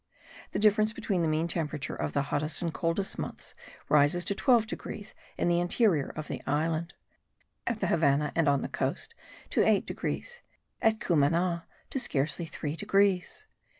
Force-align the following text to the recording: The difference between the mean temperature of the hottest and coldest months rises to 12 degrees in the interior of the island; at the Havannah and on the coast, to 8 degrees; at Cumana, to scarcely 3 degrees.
The 0.51 0.57
difference 0.57 0.93
between 0.93 1.21
the 1.21 1.27
mean 1.27 1.47
temperature 1.47 1.95
of 1.95 2.13
the 2.13 2.23
hottest 2.33 2.63
and 2.63 2.73
coldest 2.73 3.19
months 3.19 3.53
rises 3.87 4.25
to 4.25 4.33
12 4.33 4.65
degrees 4.65 5.13
in 5.37 5.47
the 5.47 5.59
interior 5.59 6.09
of 6.15 6.27
the 6.27 6.41
island; 6.47 6.95
at 7.67 7.81
the 7.81 7.85
Havannah 7.85 8.31
and 8.35 8.47
on 8.47 8.61
the 8.63 8.67
coast, 8.67 9.13
to 9.51 9.61
8 9.61 9.85
degrees; 9.85 10.41
at 10.81 10.99
Cumana, 10.99 11.67
to 11.91 11.99
scarcely 11.99 12.47
3 12.47 12.75
degrees. 12.75 13.45